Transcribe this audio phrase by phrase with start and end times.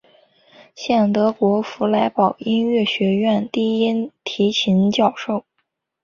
[0.73, 5.45] 现德国弗莱堡音乐学院低音提琴教授。